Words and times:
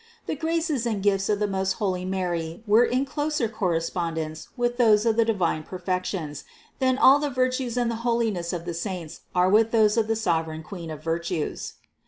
The 0.25 0.33
graces 0.35 0.87
and 0.87 1.03
gifts 1.03 1.29
of 1.29 1.37
the 1.37 1.45
most 1.45 1.73
holy 1.73 2.05
Mary 2.05 2.63
were 2.65 2.83
in 2.85 3.05
closer 3.05 3.47
correspondence 3.47 4.47
with 4.57 4.77
those 4.77 5.05
of 5.05 5.15
the 5.15 5.23
divine 5.25 5.61
perfections, 5.61 6.43
than 6.79 6.97
all 6.97 7.19
the 7.19 7.29
virtues 7.29 7.77
and 7.77 7.91
the 7.91 7.97
holiness 8.01 8.51
of 8.51 8.65
the 8.65 8.73
saints 8.73 9.21
are 9.35 9.47
with 9.47 9.69
those 9.69 9.97
of 9.97 10.07
the 10.07 10.15
sovereign 10.15 10.63
Queen 10.63 10.89
of 10.89 11.03
virtues. 11.03 11.73